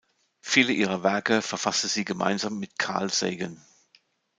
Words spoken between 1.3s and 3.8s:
verfasste sie gemeinsam mit Carl Sagan.